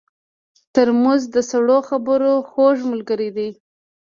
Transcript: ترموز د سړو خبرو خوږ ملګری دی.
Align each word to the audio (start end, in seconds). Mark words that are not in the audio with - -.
ترموز 0.73 1.21
د 1.35 1.37
سړو 1.49 1.77
خبرو 1.89 2.33
خوږ 2.49 2.77
ملګری 2.91 3.29
دی. 3.37 3.49